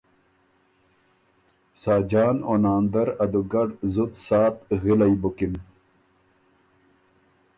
[1.81, 5.53] ساجان او ناندر ا دُوګډ زُت ساعت غِلئبُکِن